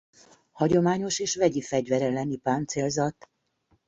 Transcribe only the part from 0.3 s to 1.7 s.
Hagyományos és vegyi